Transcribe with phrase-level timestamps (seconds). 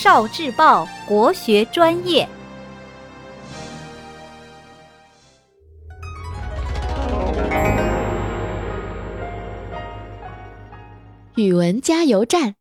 [0.00, 2.28] 少智报国学专业。
[11.34, 12.54] 语文加油站。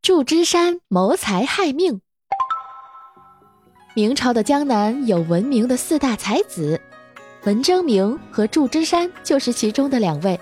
[0.00, 2.00] 祝枝山谋财害命。
[3.96, 6.80] 明朝的江南有闻名的四大才子，
[7.42, 10.38] 文征明和祝枝山就是其中的两位。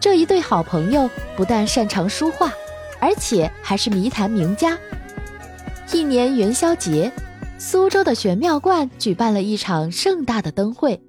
[0.00, 2.52] 这一对好朋友不但擅长书画，
[3.00, 4.78] 而且还是谜坛名家。
[5.92, 7.10] 一年元宵节，
[7.58, 11.00] 苏州的玄妙观举办了一场盛大的灯会。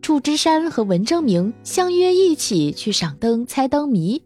[0.00, 4.22] 祝枝山和文征明相约一起去赏灯、猜灯谜。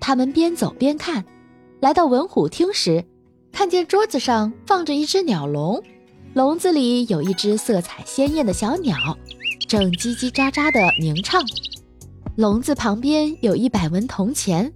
[0.00, 1.24] 他们边走边看，
[1.80, 3.04] 来到文虎厅时，
[3.52, 5.82] 看见桌子上放着一只鸟笼，
[6.32, 8.96] 笼子里有一只色彩鲜艳的小鸟，
[9.68, 11.42] 正叽叽喳喳地鸣唱。
[12.36, 14.72] 笼子旁边有一百文铜钱，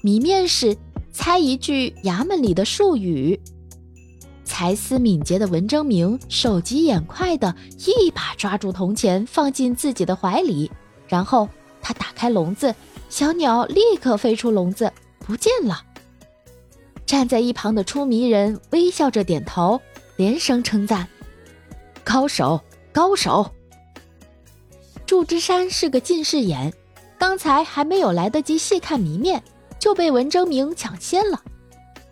[0.00, 0.76] 谜面是
[1.12, 3.38] 猜一句衙门里的术语。
[4.44, 7.54] 才思敏捷的文征明手疾眼快的
[7.86, 10.70] 一把抓住铜钱，放进自己的怀里，
[11.08, 11.48] 然后
[11.80, 12.74] 他打开笼子，
[13.08, 15.82] 小鸟立刻飞出笼子不见了。
[17.06, 19.80] 站在一旁的出谜人微笑着点头，
[20.16, 21.08] 连声称赞
[22.04, 22.60] ：“高手，
[22.92, 23.50] 高手！”
[25.06, 26.72] 祝枝山是个近视眼。
[27.18, 29.42] 刚才还没有来得及细看谜面，
[29.82, 31.42] 就被文征明抢先了。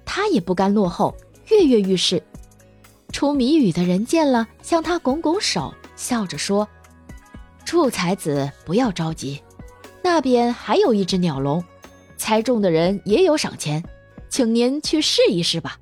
[0.04, 1.14] 他也不甘落后，
[1.50, 2.20] 跃跃欲试。
[3.12, 6.68] 出谜语的人见了，向他拱拱手，笑着说
[7.64, 9.40] ：“祝才子不要着急，
[10.02, 11.62] 那边还有一只鸟笼，
[12.16, 13.84] 猜中的人也有赏钱，
[14.28, 15.78] 请您去试一试吧。”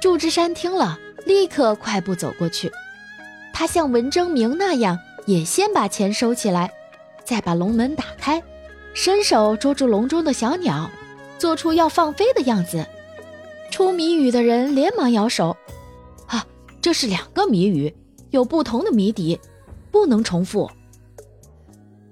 [0.00, 0.96] 祝枝山听了，
[1.26, 2.70] 立刻快步走过去。
[3.52, 4.96] 他像文征明那样，
[5.26, 6.72] 也先把钱收起来。
[7.24, 8.40] 再把笼门打开，
[8.94, 10.88] 伸手捉住笼中的小鸟，
[11.36, 12.86] 做出要放飞的样子。
[13.70, 15.56] 出谜语的人连忙摇手
[16.26, 16.46] ：“啊，
[16.80, 17.92] 这是两个谜语，
[18.30, 19.38] 有不同的谜底，
[19.90, 20.70] 不能重复。”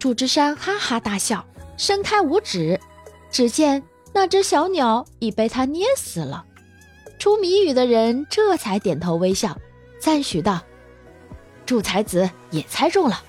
[0.01, 2.81] 祝枝山哈哈大笑，伸开五指，
[3.31, 6.45] 只见那只小鸟已被他捏死了。
[7.17, 9.57] 出谜语的人这才点头微笑，
[10.01, 10.61] 赞许道
[11.65, 13.23] ：“祝才子也猜中了。”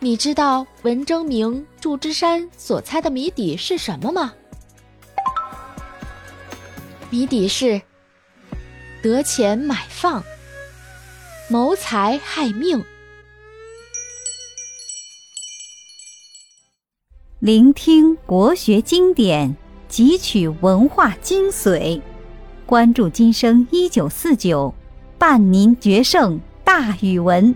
[0.00, 4.32] 你知道文征明、祝枝山所猜的谜底是什么吗？
[7.10, 7.82] 谜底是：
[9.02, 10.22] 得钱买放，
[11.50, 12.84] 谋财害命。
[17.40, 19.56] 聆听国学经典，
[19.90, 22.00] 汲取文化精髓，
[22.64, 24.72] 关注今生一九四九，
[25.18, 27.52] 伴您决胜大语文。